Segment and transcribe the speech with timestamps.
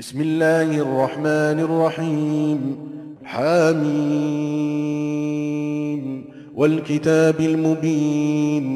[0.00, 2.60] بسم الله الرحمن الرحيم
[3.24, 4.70] حاميم
[6.54, 8.66] والكتاب المبين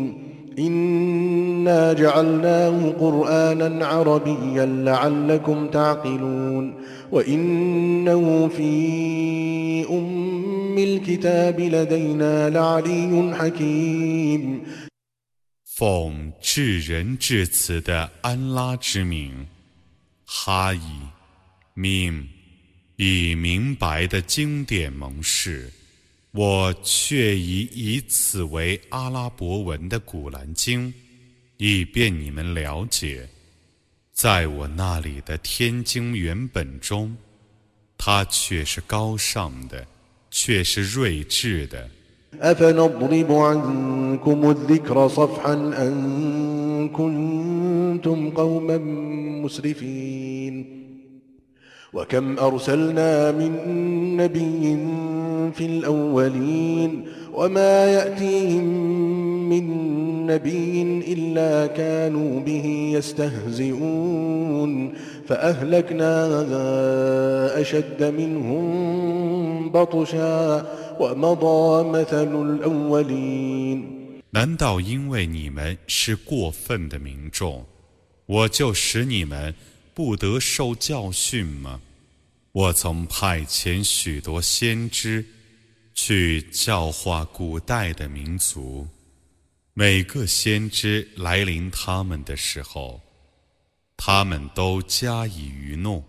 [0.58, 6.74] إنا جعلناه قرآنا عربيا لعلكم تعقلون
[7.12, 8.74] وإنه في
[9.90, 14.62] أم الكتاب لدينا لعلي حكيم
[15.76, 19.48] 奉至仁至慈的安拉之名，
[20.24, 21.07] 哈伊，
[21.78, 22.28] 命
[22.96, 25.70] 以明白的经典盟誓，
[26.30, 30.92] 我却已以此为阿拉伯文的古兰经，
[31.56, 33.28] 以便你们了解，
[34.12, 37.16] 在我那里的天经原本中，
[37.98, 39.86] 它却是高尚的，
[40.30, 41.90] 却是睿智的。
[42.40, 48.78] أفنضرب عنكم الذكر صفحا أن كنتم قوما
[49.42, 50.77] مسرفين
[51.92, 53.52] وكم أرسلنا من
[54.16, 54.76] نبي
[55.54, 58.64] في الأولين وما يأتيهم
[59.48, 59.64] من
[60.26, 64.92] نبي إلا كانوا به يستهزئون
[65.28, 66.14] فأهلكنا
[67.60, 68.64] أشد منهم
[69.70, 70.66] بطشا
[71.00, 73.94] ومضى مثل الأولين
[74.30, 77.64] 难道因为你们是过分的民众，
[78.26, 79.54] 我就使你们
[79.94, 81.80] 不得受教训吗？
[82.59, 85.25] 我曾派遣许多先知
[85.93, 88.85] 去教化古代的民族，
[89.73, 93.01] 每个先知来临他们的时候，
[93.95, 96.03] 他们都加以愚弄。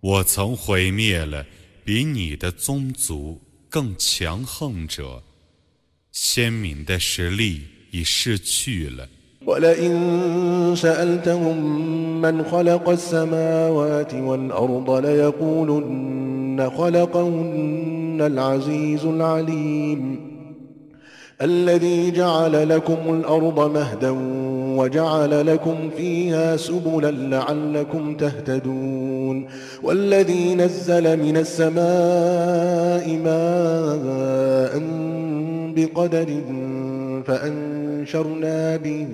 [0.00, 1.44] 我曾毁灭了
[1.84, 5.22] 比你的宗族更强横者。
[6.10, 9.06] 先民的实力已逝去了。
[9.46, 11.82] ولئن سألتهم
[12.22, 20.36] من خلق السماوات والأرض ليقولن خلقهن العزيز العليم
[21.42, 24.10] الذي جعل لكم الأرض مهدا
[24.78, 29.46] وجعل لكم فيها سبلا لعلكم تهتدون
[29.82, 34.82] والذي نزل من السماء ماء
[35.76, 36.28] بقدر
[37.25, 39.07] فأنشرنا به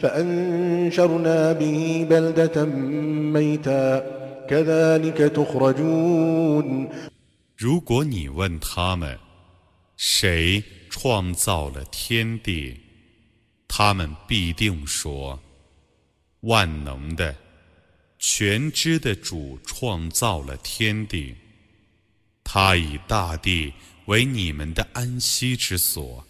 [0.00, 2.64] فأنشرنا به بلدة
[3.34, 4.02] ميتا
[4.48, 6.88] كذلك تخرجون
[7.56, 9.18] 如果你问他们，
[9.96, 12.80] 谁创造了天地，
[13.68, 15.38] 他们必定说：
[16.40, 17.36] 万能的、
[18.18, 21.36] 全知的主创造了天地。
[22.42, 23.72] 他以大地
[24.06, 26.23] 为你们的安息之所，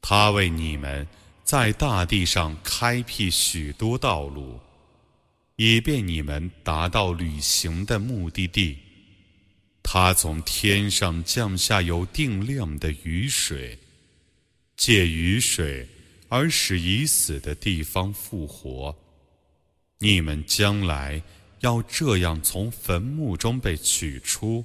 [0.00, 1.06] 他为你们
[1.42, 4.58] 在大地上开辟许多道路，
[5.56, 8.78] 以便你们达到旅行的目的地。
[9.82, 13.78] 他从天上降下有定量的雨水，
[14.76, 15.88] 借雨水
[16.28, 18.96] 而使已死的地方复活。
[19.98, 21.22] 你们将来
[21.60, 24.64] 要这样从坟墓中被取出。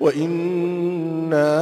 [0.00, 1.52] وإنا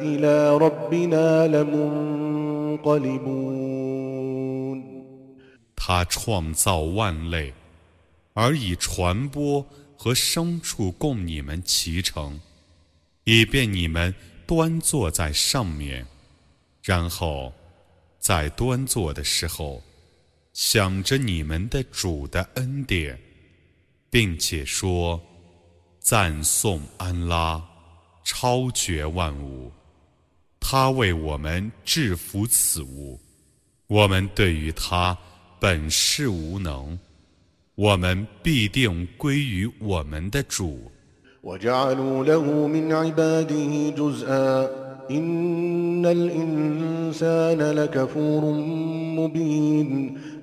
[0.00, 2.80] إلى ربنا لمنقلبون
[5.76, 7.52] 他创造万类，
[8.34, 9.66] 而以传播
[9.96, 12.38] 和牲畜供你们骑乘，
[13.24, 14.14] 以便你们
[14.46, 16.06] 端坐在上面，
[16.82, 17.52] 然后
[18.18, 19.82] 在端坐的时候，
[20.52, 23.18] 想着你们的主的恩典，
[24.10, 25.20] 并且说：
[26.07, 27.59] 赞颂安拉，
[28.23, 29.71] 超绝万物，
[30.59, 33.19] 他为我们制服此物，
[33.87, 35.17] 我们对于他。
[35.59, 36.99] 本是无能，
[37.73, 40.91] 我们必定归于我们的主。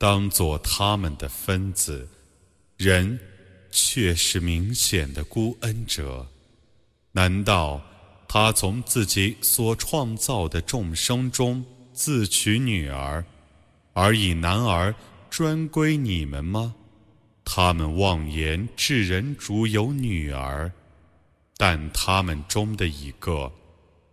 [0.00, 2.08] 当做他们的分子，
[2.78, 3.20] 人
[3.70, 6.26] 却是明显的孤恩者。
[7.12, 7.82] 难道
[8.26, 11.62] 他从自己所创造的众生中
[11.92, 13.22] 自取女儿，
[13.92, 14.94] 而以男儿
[15.28, 16.74] 专归你们吗？
[17.44, 20.72] 他们妄言智人主有女儿，
[21.58, 23.52] 但他们中的一个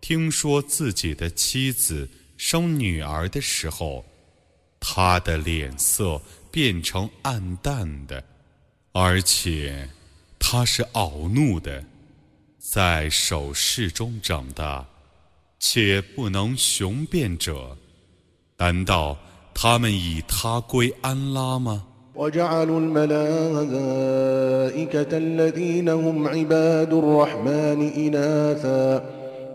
[0.01, 4.05] 听说自己的妻子生女儿的时候，
[4.86, 8.24] 他的脸色变成暗淡的，
[8.92, 9.88] 而且
[10.38, 11.84] 他是恼怒的，
[12.58, 14.86] 在手势中长大，
[15.58, 17.76] 且不能雄辩者，
[18.56, 19.16] 难道
[19.54, 21.84] 他们以他归安拉吗？
[22.14, 23.18] وجعلوا الملائكة
[25.18, 29.02] الذين هم عباد الرحمن إناثا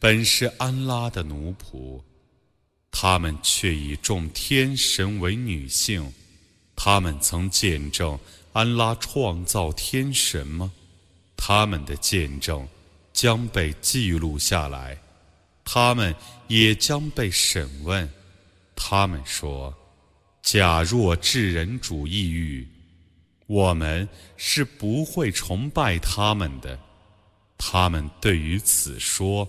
[0.00, 2.00] 本是安拉的奴仆，
[2.90, 6.12] 他们却以众天神为女性。
[6.76, 8.16] 他们曾见证
[8.52, 10.72] 安拉创造天神吗？
[11.36, 12.66] 他们的见证
[13.12, 14.96] 将被记录下来，
[15.64, 16.14] 他们
[16.46, 18.08] 也将被审问。
[18.76, 19.74] 他们说
[20.42, 22.66] ：“假若智人主义欲。”
[23.48, 24.06] 我们
[24.36, 26.78] 是不会崇拜他们的，
[27.56, 29.48] 他们对于此说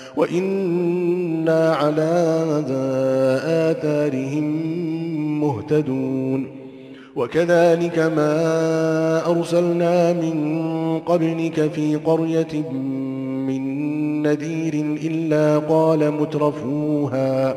[0.17, 2.11] وإنا على
[3.71, 4.45] آثارهم
[5.41, 6.47] مهتدون
[7.15, 12.69] وكذلك ما أرسلنا من قبلك في قرية
[13.47, 13.61] من
[14.21, 14.73] نذير
[15.03, 17.55] إلا قال مترفوها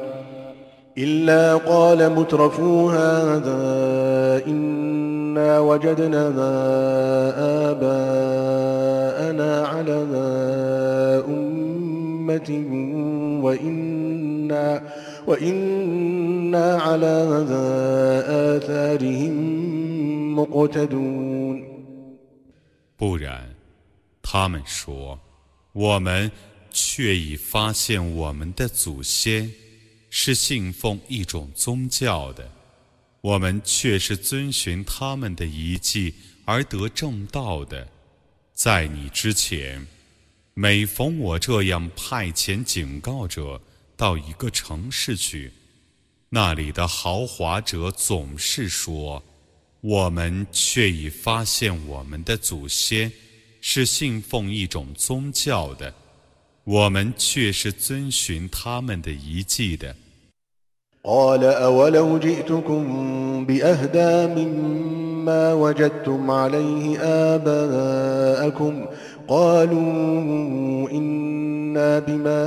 [0.98, 6.28] إلا قال مترفوها هذا إنا وجدنا
[7.70, 9.92] آباءنا على
[11.28, 11.43] أمة
[13.43, 14.83] وإنا
[15.27, 17.15] وإنا على
[18.55, 19.33] آثارهم
[20.35, 21.63] مقتدون
[22.97, 23.55] 不然，
[24.21, 25.19] 他们说，
[25.71, 26.31] 我们
[26.69, 29.51] 却已发现我们的祖先
[30.09, 32.51] 是信奉一种宗教的，
[33.21, 36.13] 我们却是遵循他们的遗迹
[36.45, 37.87] 而得正道的。
[38.53, 39.87] 在你之前，
[40.53, 43.61] 每逢我这样派遣警告者
[43.95, 45.51] 到一个城市去，
[46.29, 53.11] 那里的豪华者总是说：“我们却已发现我们的祖先
[53.61, 55.93] 是信奉一种宗教的，
[56.65, 59.95] 我们却是遵循他们的遗迹的。”
[61.01, 68.87] قال أولو جئتكم بأهدى مما وجدتم عليه آباءكم
[69.27, 72.43] قالوا إنا بما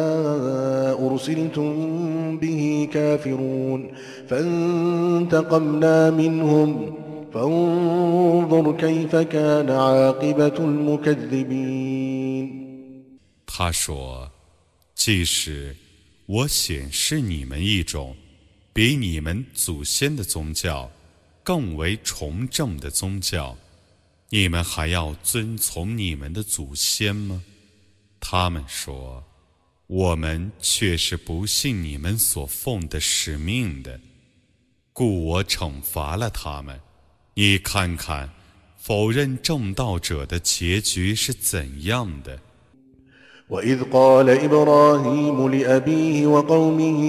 [1.06, 3.88] أرسلتم به كافرون
[4.28, 6.94] فانتقمنا منهم
[7.34, 11.92] فانظر كيف كان عاقبة المكذبين
[13.46, 14.30] 他说：“
[14.94, 15.76] 即使
[16.26, 18.16] 我显示你们一种。”
[18.74, 20.90] 比你们祖先的宗教
[21.42, 23.54] 更为崇正的宗教，
[24.30, 27.42] 你们还要遵从你们的祖先吗？
[28.18, 34.00] 他们说：“我们却是不信你们所奉的使命的，
[34.92, 36.80] 故我惩罚了他们。
[37.34, 38.30] 你看看，
[38.78, 42.40] 否认正道者的结局是怎样的。”
[43.50, 47.00] وإذ قال إبراهيم لأبيه وقومه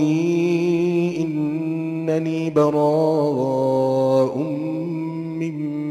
[1.23, 4.37] إنني براء
[5.39, 5.86] مما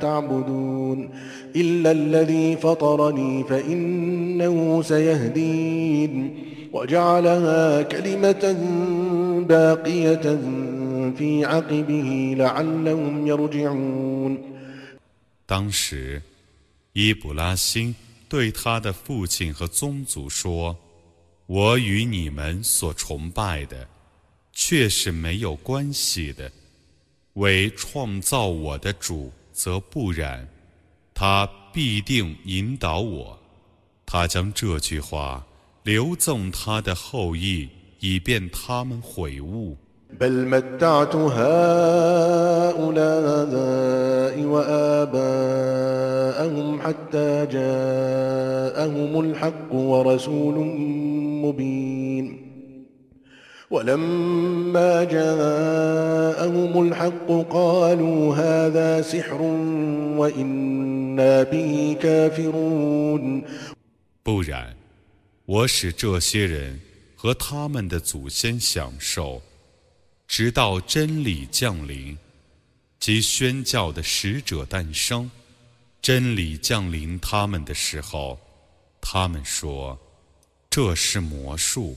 [0.00, 1.10] تعبدون
[1.56, 6.12] إلا الذي فطرني فإنه سيهدين
[6.72, 8.44] وجعلها كلمة
[9.48, 10.26] باقية
[11.16, 14.38] في عقبه لعلهم يرجعون
[15.46, 16.20] 当时，
[16.92, 17.94] 伊卜拉欣
[18.28, 23.88] 对他的父亲和宗族说：“我与你们所崇拜的，
[24.52, 26.52] 却是没有关系的。
[27.34, 30.48] 为创造我的主， 则不然，
[31.14, 33.38] 他必定引导我。
[34.06, 35.46] 他将这句话
[35.82, 37.68] 留赠他的后裔，
[38.00, 39.76] 以便他们悔悟。”
[40.18, 41.50] بل متعت هؤلاء
[44.52, 45.78] وآباءهم
[46.80, 50.54] حتى جاءهم الحق ورسول
[51.44, 52.41] مبين
[53.72, 59.42] ولما جاءهم الحق قالوا هذا سحر
[60.16, 63.44] وإنا به كافرون
[64.22, 64.74] 不然，
[65.44, 66.80] 我使这些人
[67.14, 69.42] 和他们的祖先享受。
[70.26, 72.16] 直到真理降临，
[73.00, 75.30] 及宣教的使者诞生，
[76.02, 78.38] 真理降临他们的时候，
[79.00, 81.96] 他们说：“这是魔术，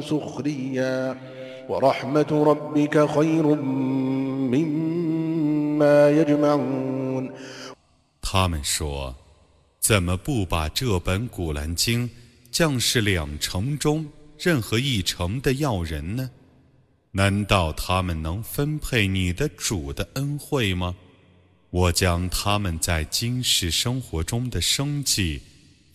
[0.00, 1.16] سخريا
[1.68, 3.46] ورحمة ربك خير
[4.54, 7.32] مما يجمعون
[8.22, 12.08] 他们说：“怎么不把这本古兰经？”
[12.50, 14.04] 将士两城中
[14.36, 16.30] 任何一城的要人呢？
[17.12, 20.96] 难道他们能分配你的主的恩惠吗？
[21.70, 25.40] 我将他们在今世生活中的生计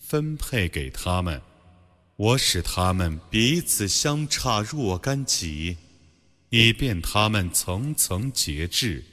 [0.00, 1.40] 分配给他们，
[2.20, 5.76] 我使他们彼此相差若干级，
[6.50, 9.04] 以便他们层层节制。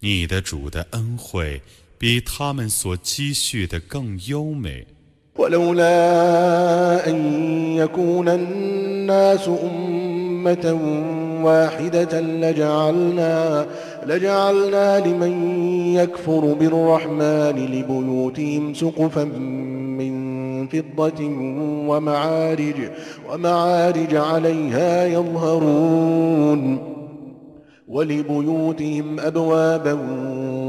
[0.00, 1.60] 你的主的恩惠
[1.98, 4.86] 比他们所积蓄的更优美。
[5.38, 7.16] ولولا أن
[7.76, 10.72] يكون الناس أمة
[11.44, 13.66] واحدة لجعلنا
[14.06, 15.32] لجعلنا لمن
[15.94, 20.21] يكفر بالرحمن لبيوتهم سقفا من
[20.67, 21.25] فضة
[21.87, 22.75] ومعارج
[23.31, 26.77] ومعارج عليها يظهرون.
[27.87, 29.97] ولبيوتهم أبوابا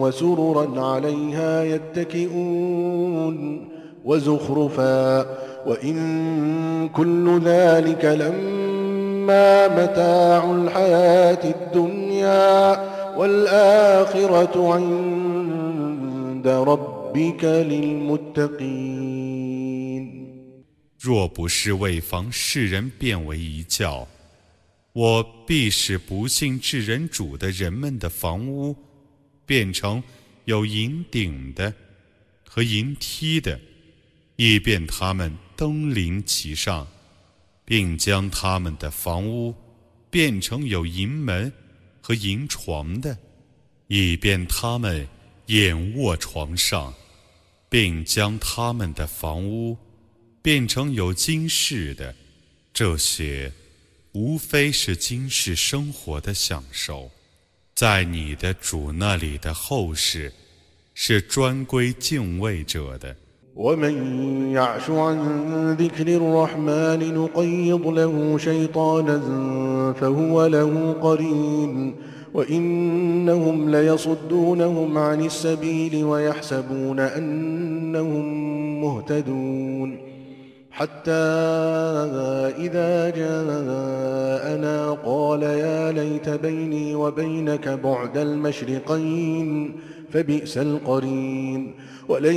[0.00, 3.68] وسررا عليها يتكئون.
[4.04, 5.26] وزخرفا
[5.66, 12.78] وإن كل ذلك لما متاع الحياة الدنيا
[13.18, 19.23] والآخرة عند ربك للمتقين.
[21.04, 24.08] 若不是为防世人变为一教，
[24.94, 28.74] 我必使不信至人主的人们的房屋
[29.44, 30.02] 变成
[30.46, 31.74] 有银顶的
[32.48, 33.60] 和银梯的。
[34.36, 36.88] 以便他们登临其上，
[37.66, 39.54] 并将他们的房屋
[40.08, 41.52] 变成有银门
[42.00, 43.14] 和银床的；
[43.88, 45.06] 以便他们
[45.48, 46.94] 眼卧床上，
[47.68, 49.76] 并将他们的房屋
[50.43, 52.15] 变成有金饰的。
[52.73, 53.51] 这些
[54.13, 57.11] 无非是今世生活的享受，
[57.75, 60.31] 在你的主那里的后世
[60.93, 63.15] 是专归敬畏者的。
[63.55, 69.19] ومن يعش عن ذكر الرحمن نقيض له شيطانا
[69.93, 71.95] فهو له قرين
[72.33, 78.25] وإنهم ليصدونهم عن السبيل ويحسبون أنهم
[78.81, 80.02] مهتدون
[80.74, 81.10] حتى
[82.58, 89.72] إذا جاءنا قال يا ليت بيني وبينك بعد المشرقين
[90.10, 91.74] فبئس القرين.
[92.08, 92.34] ولن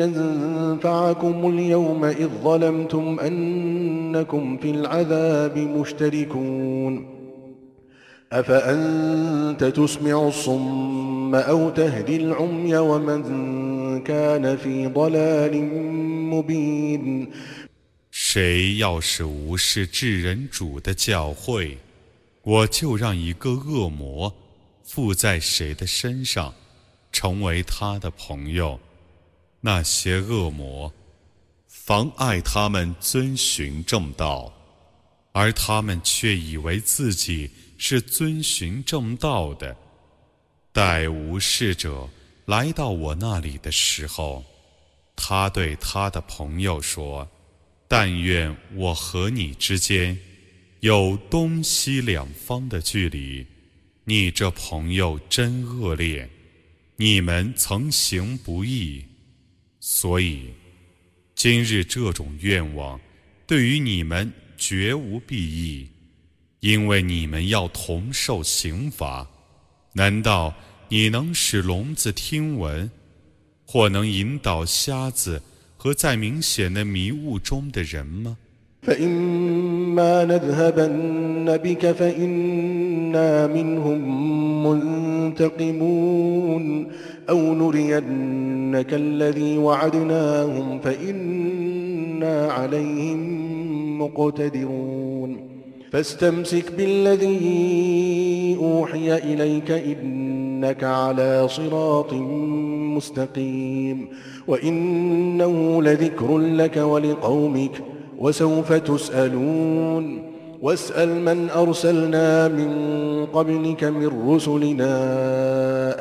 [0.00, 7.13] ينفعكم اليوم إذ ظلمتم أنكم في العذاب مشتركون.
[8.33, 15.53] أفأنت تسمع الصم أو تهدي العمي ومن كان في ضلال
[16.29, 17.31] مبين
[18.11, 21.77] 谁要是无视至人主的教诲，
[22.43, 24.33] 我就让一个恶魔
[24.83, 26.53] 附在谁的身上。
[27.11, 28.79] 成为他的朋友，
[29.61, 30.93] 那些恶魔
[31.67, 34.53] 妨碍他们遵循正道，
[35.31, 37.49] 而他们却以为自己
[37.86, 39.76] 是遵循正道的。
[40.72, 42.08] 待无事者
[42.46, 44.42] 来到我那里的时候，
[45.14, 47.28] 他对他的朋友说
[47.86, 50.18] ：“但愿我和你之间
[50.80, 53.46] 有东西两方的距离。
[54.04, 56.26] 你这朋友真恶劣，
[56.96, 59.04] 你们曾行不义，
[59.78, 60.54] 所以
[61.34, 62.98] 今日这种愿望
[63.46, 65.86] 对于你们。”绝无裨益，
[66.64, 69.26] 因为你们要同受刑罚。
[69.92, 70.54] 难道
[70.88, 72.90] 你能使聋子听闻
[73.66, 75.42] 或能引导瞎子
[75.76, 78.38] 和在明显的迷雾中的人吗？
[95.94, 102.12] فاستمسك بالذي أوحي إليك إنك على صراط
[102.96, 104.08] مستقيم
[104.48, 107.70] وإنه لذكر لك ولقومك
[108.18, 110.22] وسوف تسألون
[110.62, 112.70] واسأل من أرسلنا من
[113.32, 114.88] قبلك من رسلنا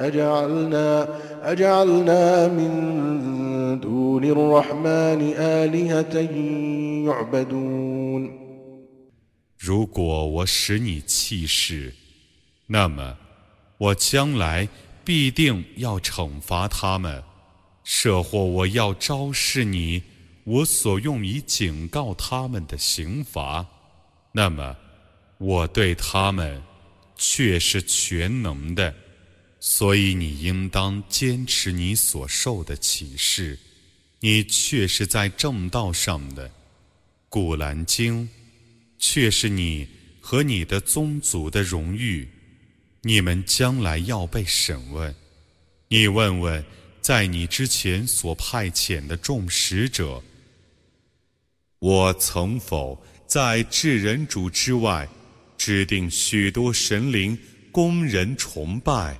[0.08, 1.08] أجعلنا
[1.44, 6.28] أجعلنا من دون الرحمن آلهة
[9.66, 11.96] 如果我使你弃世，
[12.68, 13.18] 那么
[13.78, 14.68] 我将来
[15.06, 17.24] 必定要惩罚他们；
[17.82, 20.04] 设或我要昭示你
[20.44, 23.66] 我所用以警告他们的刑罚，
[24.34, 24.76] 那么
[25.38, 26.62] 我对他们
[27.16, 28.94] 却是全能的。
[29.62, 33.58] 所以你应当坚持你所受的启示，
[34.20, 36.52] 你却是在正道上的。
[37.30, 38.30] 古兰经，
[39.06, 39.86] 却是你
[40.22, 42.26] 和你的宗族的荣誉。
[43.02, 45.14] 你们将来要被审问。
[45.90, 46.64] 你问问，
[47.02, 50.24] 在你之前所派遣的众使者，
[51.80, 55.06] 我曾否在至人主之外，
[55.58, 57.38] 制定许多神灵
[57.74, 59.20] 供人崇拜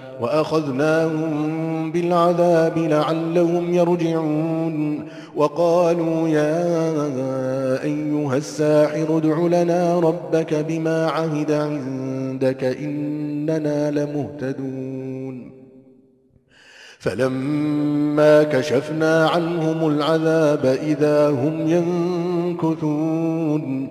[0.20, 13.90] وأخذناهم بالعذاب لعلهم يرجعون وقالوا يا أيها الساحر ادع لنا ربك بما عهد عندك إننا
[13.90, 15.52] لمهتدون
[16.98, 21.68] فلما كشفنا عنهم العذاب إذا هم
[22.56, 23.90] ينكثون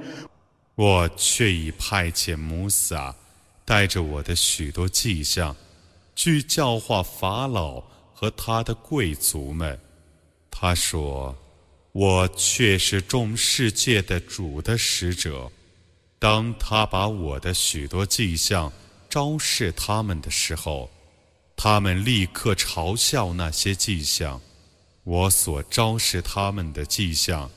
[0.78, 3.16] 我却已派遣摩萨，
[3.64, 5.56] 带着我的许多迹象。
[6.23, 7.81] 去教化法老
[8.13, 9.81] 和他的贵族们。
[10.51, 11.35] 他说
[11.93, 15.51] ：“我却是众世界的主的使者。
[16.19, 18.71] 当他把我的许多迹象
[19.09, 20.91] 昭示他们的时候，
[21.57, 24.39] 他们立刻嘲笑那些迹象。
[25.05, 27.51] 我所昭示他们的迹象，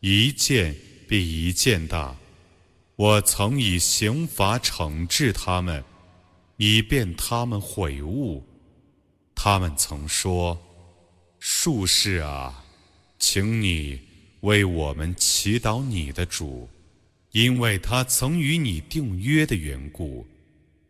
[0.00, 0.76] 一件
[1.08, 2.14] 比一件大。
[2.96, 5.82] 我曾以刑罚惩治他们。”
[6.58, 8.46] 以便他们悔悟。
[9.34, 10.60] 他们曾说
[11.40, 12.64] ：“术士啊，
[13.18, 13.98] 请你
[14.40, 16.68] 为我们祈祷你的主，
[17.30, 20.26] 因为他曾与你订约的缘故，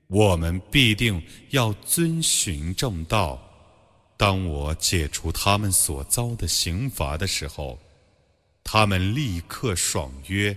[0.06, 3.40] 我们必定要遵循正道。”
[4.16, 7.78] 当我解除他们所遭的刑罚的时候，
[8.64, 10.56] 他们立刻爽约。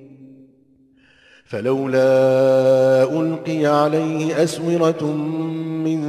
[1.50, 5.04] فلولا ألقي عليه أسورة
[5.84, 6.00] من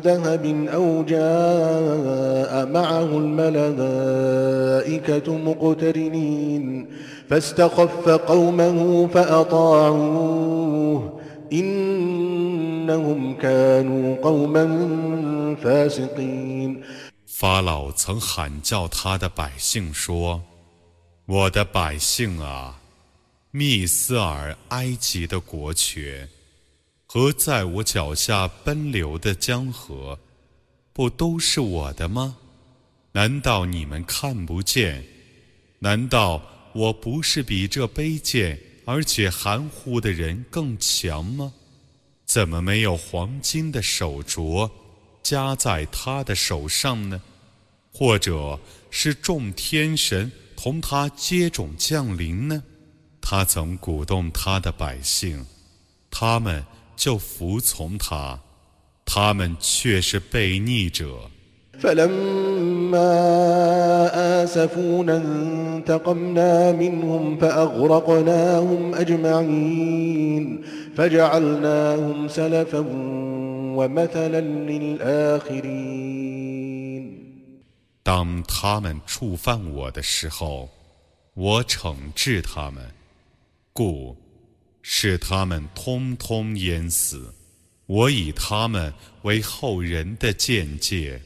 [0.00, 4.46] ذهب أو جاء معه الملائكة
[5.36, 6.86] مقترنين
[7.28, 10.46] فاستخف قومه فأطاعوه
[11.52, 14.66] إنهم كانوا قوما
[15.62, 16.82] فاسقين
[17.38, 20.40] 法老曾喊叫他的百姓说：“
[21.26, 22.79] 我的百姓啊，
[23.51, 26.27] ！”密斯尔、埃及的国权
[27.05, 30.17] 和在我脚下奔流的江河，
[30.93, 32.37] 不都是我的吗？
[33.11, 35.03] 难道你们看不见？
[35.79, 36.41] 难道
[36.73, 41.51] 我不是比这卑贱而且含糊的人更强吗？
[42.25, 44.69] 怎么没有黄金的手镯？”
[45.21, 47.21] 加在他的手上呢，
[47.93, 48.59] 或者
[48.89, 52.63] 是众天神同他接踵降临呢？
[53.21, 55.45] 他曾鼓动他的百姓，
[56.09, 58.39] 他们就服从他，
[59.05, 61.29] 他们却是悖逆者。
[78.03, 80.69] 当他们触犯我的时候，
[81.33, 82.83] 我惩治他们，
[83.72, 84.16] 故
[84.82, 87.34] 使他们通通淹死。
[87.86, 91.20] 我以他们为后人的见解。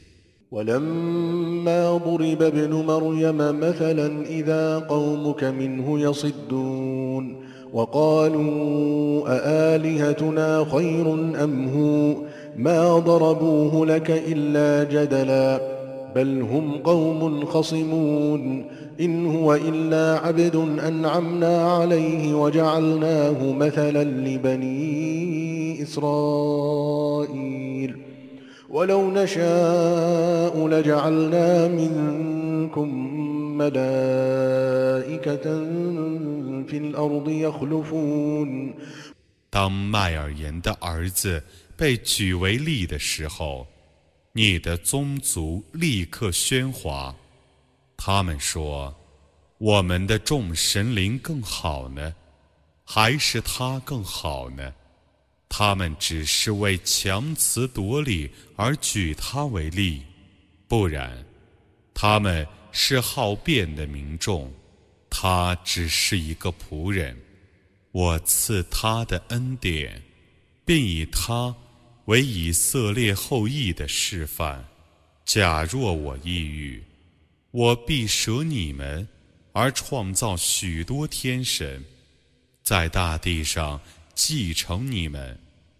[7.73, 12.15] وقالوا أآلهتنا خير أم هو
[12.57, 15.74] ما ضربوه لك إلا جدلا
[16.15, 18.65] بل هم قوم خصمون
[18.99, 20.55] إن هو إلا عبد
[20.87, 27.31] أنعمنا عليه وجعلناه مثلا لبني إسرائيل
[28.69, 33.17] ولو نشاء لجعلنا منكم
[33.57, 35.45] ملائكة
[39.49, 41.43] 当麦尔言的儿子
[41.75, 43.67] 被举为例的时候，
[44.36, 47.16] 你的宗族立刻喧哗。
[47.96, 48.94] 他们说
[49.56, 52.14] ：“我们的众神灵更好呢，
[52.84, 54.74] 还是他更好呢？”
[55.48, 60.02] 他们只是为强词夺理而举他为例，
[60.68, 61.24] 不然，
[61.94, 64.52] 他们是好辩的民众。
[65.08, 67.16] 他只是一个仆人，
[67.90, 70.02] 我赐他的恩典，
[70.66, 71.56] 并以他
[72.06, 74.64] 为以色列后裔的示范。
[75.24, 76.82] 假若我抑郁，
[77.50, 79.06] 我必舍你们，
[79.52, 81.84] 而创造许多天神，
[82.62, 83.80] 在大地上
[84.14, 85.38] 继承你们。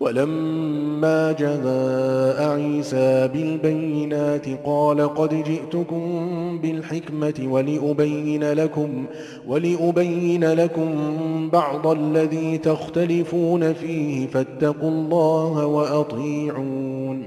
[0.00, 6.02] ولما جاء عيسى بالبينات قال قد جئتكم
[6.62, 9.04] بالحكمة ولأبين لكم
[9.48, 10.90] ولأبين لكم
[11.52, 17.26] بعض الذي تختلفون فيه فاتقوا الله وأطيعون.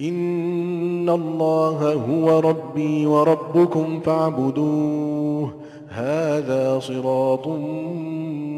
[0.00, 5.54] إن الله هو ربي وربكم فاعبدوه.
[5.88, 7.48] هذا صراط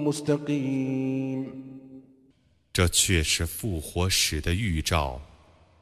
[0.06, 1.71] مستقيم.
[2.72, 5.20] 这却是复活时的预兆，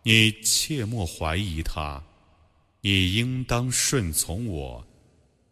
[0.03, 2.03] 你切莫怀疑他，
[2.81, 4.85] 你应当顺从我，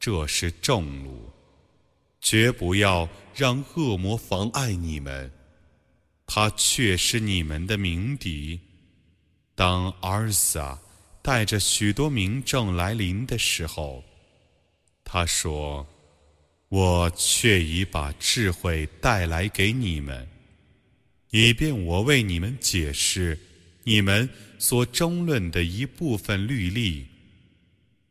[0.00, 1.30] 这是正路，
[2.20, 5.30] 绝不要让恶魔妨碍你们，
[6.26, 8.58] 他却是你们的鸣笛。
[9.54, 10.76] 当阿尔萨
[11.22, 14.02] 带着许多民众来临的时候，
[15.04, 15.86] 他说
[16.68, 20.28] ：“我却已把智慧带来给你们。”
[21.30, 23.38] 以便我为你们解释
[23.84, 27.06] 你们所争论的一部分律例，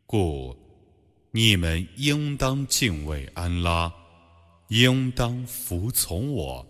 [0.06, 0.56] 故
[1.32, 3.92] 你们应当敬畏安拉，
[4.70, 6.66] 应当服从我。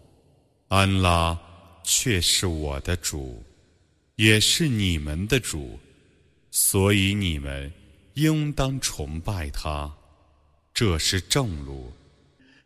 [0.69, 1.39] 安拉
[1.83, 3.41] 却是我的主，
[4.15, 5.79] 也是你们的主，
[6.51, 7.71] 所以你们
[8.15, 9.93] 应当崇拜他。
[10.73, 11.91] 这是正路。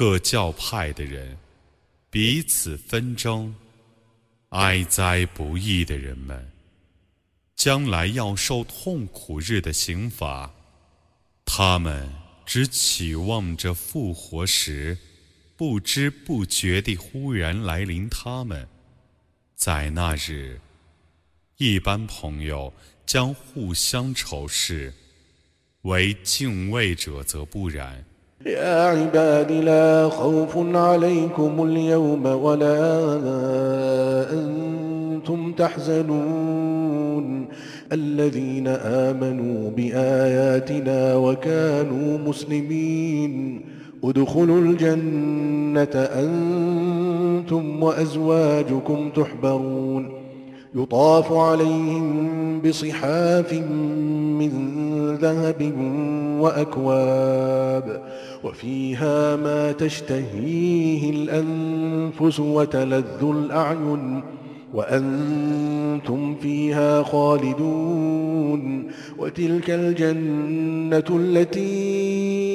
[0.00, 1.36] 各教派的人
[2.08, 3.54] 彼此纷争，
[4.48, 6.50] 哀哉不义的人们，
[7.54, 10.50] 将来要受痛苦日的刑罚。
[11.44, 12.10] 他们
[12.46, 14.96] 只期望着复活时，
[15.54, 18.08] 不知不觉地忽然来临。
[18.08, 18.66] 他们
[19.54, 20.58] 在那日，
[21.58, 22.72] 一般朋友
[23.04, 24.94] 将互相仇视，
[25.82, 28.02] 为敬畏者则不然。
[28.46, 33.02] يا عباد لا خوف عليكم اليوم ولا
[34.32, 37.46] أنتم تحزنون.
[37.92, 43.60] الذين آمنوا بآياتنا وكانوا مسلمين.
[44.04, 50.12] ادخلوا الجنة أنتم وأزواجكم تحبرون.
[50.74, 53.52] يطاف عليهم بصحاف
[54.38, 54.50] من
[55.20, 55.72] ذهب
[56.40, 58.09] وأكواب.
[58.43, 64.23] وفيها ما تشتهيه الأنفس وتلذ الأعين
[64.73, 68.87] وأنتم فيها خالدون
[69.17, 72.45] وتلك الجنة التي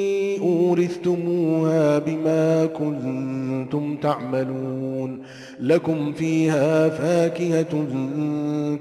[0.41, 5.23] أورثتموها بما كنتم تعملون
[5.61, 7.87] لكم فيها فاكهة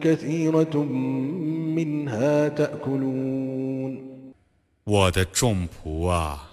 [0.02, 0.84] كثيرة
[1.76, 4.10] منها تأكلون
[4.86, 6.50] 我的众仆啊！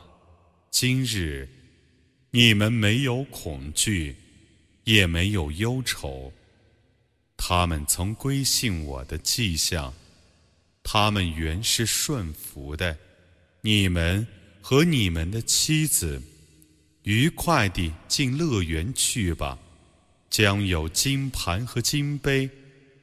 [0.71, 1.47] 今日，
[2.31, 4.15] 你们没有恐惧，
[4.86, 6.31] 也没有忧愁。
[7.36, 9.93] 他们曾归信我的迹象，
[10.81, 12.97] 他们原是顺服的。
[13.60, 14.25] 你们
[14.62, 16.19] 和你们的妻子，
[17.03, 19.60] 愉快地进乐园去吧。
[20.29, 22.49] 将有金盘和金杯，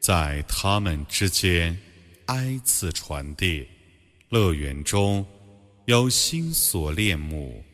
[0.01, 1.79] 在他们之间
[2.27, 3.69] 挨次传递。
[4.31, 5.25] 乐园中。
[5.89, 7.65] 有心所恋慕、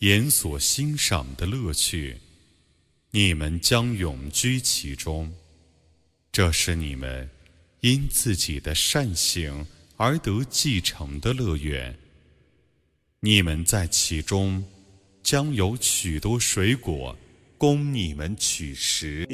[0.00, 2.18] 眼所欣赏的乐趣，
[3.12, 5.32] 你们将永居其中。
[6.30, 7.30] 这是你们
[7.80, 9.64] 因自己的善行
[9.96, 11.96] 而得继承的乐园。
[13.20, 14.62] 你们在其中
[15.22, 17.16] 将有许多水果
[17.56, 19.26] 供你们取食。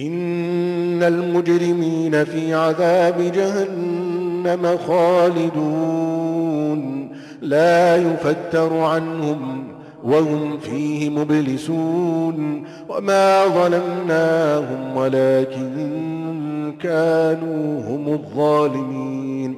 [7.42, 9.64] لا يفتر عنهم
[10.04, 19.56] وهم فيه مبلسون وما ظلمناهم ولكن كانوا هم الظالمين.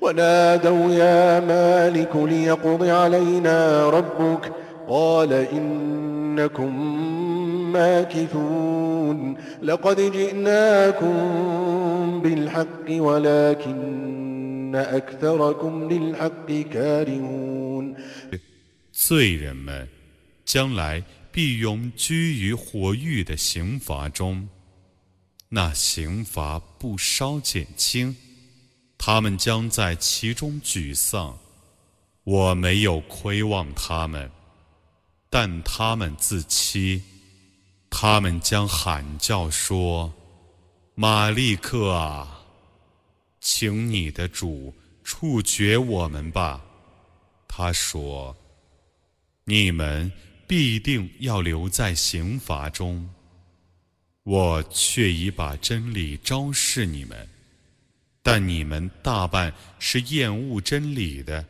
[0.00, 4.52] ونادوا يا مالك ليقض علينا ربك.
[4.88, 7.02] قال إنكم
[7.72, 9.36] ماكثون.
[9.62, 11.14] لقد جئناكم
[12.22, 14.33] بالحق ولكن
[18.92, 19.88] 罪人们
[20.44, 24.48] 将来必永居于火狱的刑罚中，
[25.48, 28.16] 那刑罚不稍减轻，
[28.96, 31.38] 他们将在其中沮丧。
[32.22, 34.30] 我没有亏望他们，
[35.28, 37.02] 但他们自欺，
[37.90, 40.14] 他们将喊叫说
[40.94, 42.42] ：“马利克啊！”
[43.46, 46.64] 请你的主处决我们吧，
[47.46, 48.34] 他说
[49.44, 50.10] ：“你们
[50.46, 53.06] 必定要留在刑罚中。
[54.22, 57.28] 我却已把真理昭示你们，
[58.22, 61.44] 但你们大半是厌恶真理的。”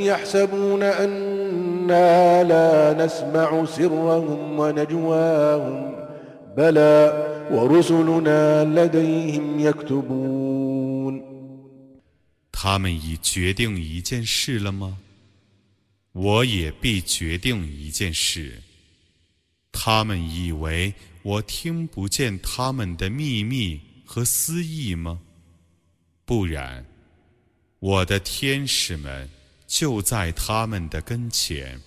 [0.00, 5.94] يحسبون أنا لا نسمع سرهم ونجواهم
[6.56, 6.94] بلى
[7.50, 11.22] ورسلنا لديهم يكتبون
[12.50, 14.98] 他们已决定一件事了吗？
[16.12, 18.60] 我也必决定一件事。
[19.70, 25.20] 他们以为我听不见他们的秘密和私意吗？
[26.24, 26.84] 不然，
[27.78, 29.28] 我的天使们。
[29.72, 31.80] 就在他们的跟前，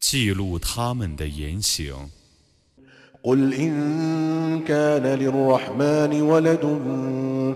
[0.00, 2.10] 记录他们的言行。
[3.24, 6.64] قل إن كان للرحمن ولد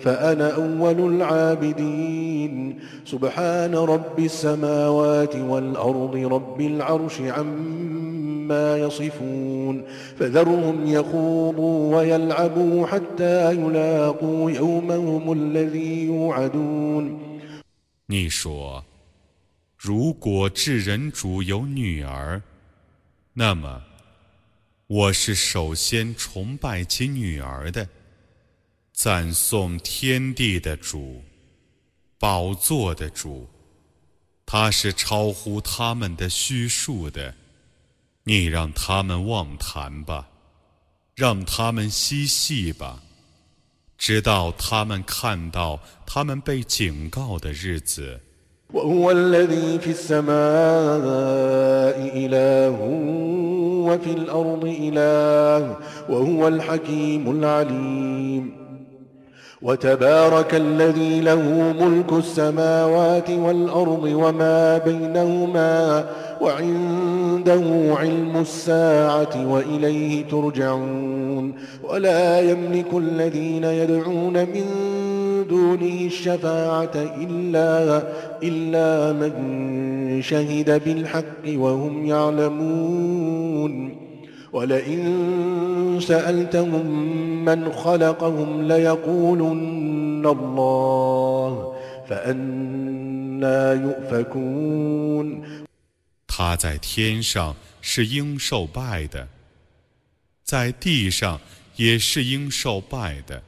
[0.04, 9.84] فأنا أول العابدين سبحان رب السماوات والأرض رب العرش عما يصفون
[10.18, 17.18] فذرهم يخوضوا ويلعبوا حتى يلاقوا يومهم الذي يوعدون
[18.06, 18.84] 你说
[19.83, 22.39] 如果智人主有女儿，
[23.33, 23.83] 那么
[24.85, 27.89] 我是首先崇拜其女儿的，
[28.93, 31.23] 赞颂天地的主，
[32.19, 33.49] 宝座的主。
[34.45, 37.33] 他是超乎他们的虚数的，
[38.21, 40.29] 你让他们妄谈吧，
[41.15, 43.01] 让他们嬉戏吧，
[43.97, 48.21] 直到他们看到他们被警告的日子。
[48.73, 50.31] وهو الذي في السماء
[52.15, 52.77] إله
[53.87, 55.75] وفي الأرض إله
[56.09, 58.51] وهو الحكيم العليم.
[59.61, 66.05] وتبارك الذي له ملك السماوات والأرض وما بينهما وما بينهما
[66.41, 74.65] وعنده علم الساعة وإليه ترجعون ولا يملك الذين يدعون من
[75.49, 78.03] دونه الشفاعة إلا,
[78.43, 83.95] إلا من شهد بالحق وهم يعلمون
[84.53, 86.85] ولئن سألتهم
[87.45, 91.73] من خلقهم ليقولن الله
[92.07, 95.43] فأنا يؤفكون
[96.33, 99.27] 他在天上是应受拜的，
[100.45, 101.41] 在地上
[101.75, 103.43] 也是应受拜的。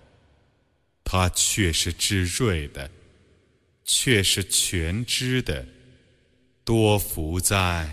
[1.02, 2.92] 他却是智睿的，
[3.86, 5.66] 却是全知的，
[6.66, 7.90] 多福在。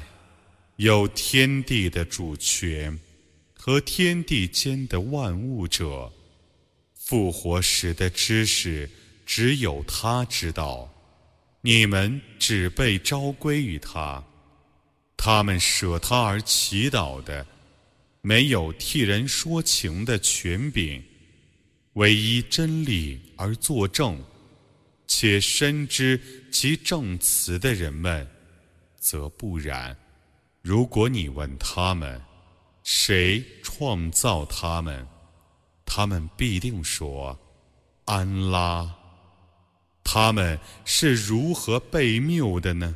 [0.74, 2.98] 有天地的主权
[3.54, 6.12] 和天地间的万物者，
[6.96, 8.90] 复活时的知识
[9.24, 10.92] 只有他知道。
[11.60, 14.24] 你们只被召归于他，
[15.22, 17.46] 他们舍他而祈祷的，
[18.22, 21.04] 没有替人说情的权柄，
[21.92, 24.18] 唯一真理而作证，
[25.06, 26.18] 且深知
[26.50, 28.26] 其证词的人们，
[28.98, 29.94] 则不然。
[30.62, 32.18] 如果你问他们，
[32.82, 35.06] 谁创造他们，
[35.84, 37.38] 他们必定说：
[38.06, 38.90] 安拉。
[40.02, 42.94] 他们是如何被谬的呢？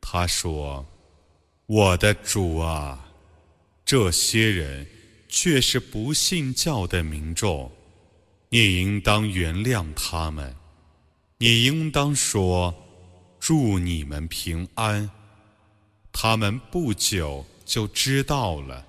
[0.00, 0.86] 他说
[1.66, 3.06] ：“我的主啊，
[3.84, 4.86] 这些人
[5.28, 7.70] 却是不信教的民众，
[8.48, 10.54] 你应当原谅他们，
[11.36, 12.74] 你应当说，
[13.46, 15.10] 祝你们平安。
[16.10, 18.82] 他们不久就知道了。”